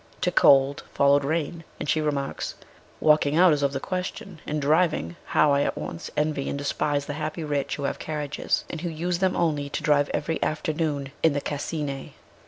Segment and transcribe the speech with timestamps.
[0.21, 2.55] To cold followed rain, and she remarks:
[2.99, 7.05] "Walking is out of the question; and driving how I at once envy and despise
[7.05, 11.11] the happy rich who have carriages, and who use them only to drive every afternoon
[11.21, 12.13] in the Cascine.